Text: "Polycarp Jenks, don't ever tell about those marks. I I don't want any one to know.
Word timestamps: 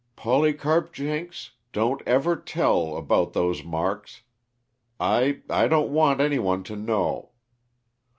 "Polycarp 0.15 0.91
Jenks, 0.91 1.51
don't 1.71 2.01
ever 2.07 2.35
tell 2.35 2.97
about 2.97 3.33
those 3.33 3.63
marks. 3.63 4.23
I 4.99 5.43
I 5.47 5.67
don't 5.67 5.93
want 5.93 6.19
any 6.19 6.39
one 6.39 6.63
to 6.63 6.75
know. 6.75 7.33